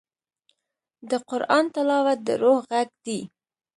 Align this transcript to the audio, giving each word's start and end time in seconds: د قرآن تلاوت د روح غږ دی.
د 1.09 1.11
قرآن 1.29 1.65
تلاوت 1.73 2.19
د 2.27 2.29
روح 2.43 2.59
غږ 2.71 2.89
دی. 3.05 3.19